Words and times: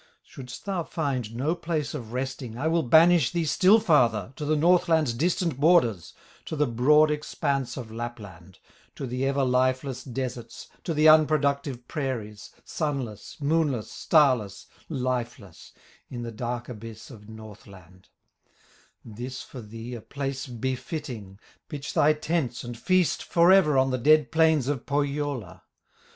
"Shouldst 0.23 0.65
thou 0.65 0.81
find 0.83 1.35
no 1.35 1.53
place 1.53 1.93
of 1.93 2.11
resting, 2.11 2.57
I 2.57 2.65
will 2.65 2.81
banish 2.81 3.29
thee 3.29 3.45
still 3.45 3.79
farther, 3.79 4.33
To 4.37 4.45
the 4.45 4.55
Northland's 4.55 5.13
distant 5.13 5.59
borders, 5.59 6.15
To 6.45 6.55
the 6.55 6.65
broad 6.65 7.11
expanse 7.11 7.77
of 7.77 7.91
Lapland, 7.91 8.57
To 8.95 9.05
the 9.05 9.27
ever 9.27 9.43
lifeless 9.43 10.03
deserts, 10.03 10.69
To 10.85 10.95
the 10.95 11.07
unproductive 11.07 11.87
prairies, 11.87 12.49
Sunless, 12.65 13.37
moonless, 13.39 13.91
starless, 13.91 14.65
lifeless, 14.89 15.71
In 16.09 16.23
the 16.23 16.31
dark 16.31 16.67
abyss 16.67 17.11
of 17.11 17.29
Northland; 17.29 18.09
This 19.05 19.43
for 19.43 19.61
thee, 19.61 19.93
a 19.93 20.01
place 20.01 20.47
befitting, 20.47 21.37
Pitch 21.69 21.93
thy 21.93 22.13
tents 22.13 22.63
and 22.63 22.75
feast 22.75 23.21
forever 23.21 23.77
On 23.77 23.91
the 23.91 23.99
dead 23.99 24.31
plains 24.31 24.67
of 24.67 24.87
Pohyola. 24.87 25.61